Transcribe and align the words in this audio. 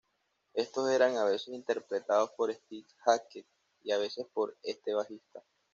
Estos 0.55 0.89
eran 0.89 1.15
a 1.17 1.25
veces 1.25 1.49
interpretados 1.53 2.31
por 2.31 2.51
Steve 2.51 2.87
Hackett 3.05 3.45
y 3.83 3.91
a 3.91 3.99
veces 3.99 4.25
por 4.33 4.57
este 4.63 4.95
bajista. 4.95 5.43